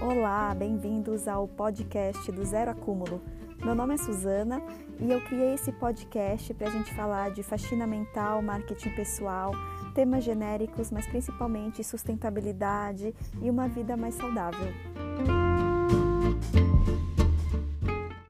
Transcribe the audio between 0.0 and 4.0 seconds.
Olá, bem-vindos ao podcast do Zero Acúmulo. Meu nome é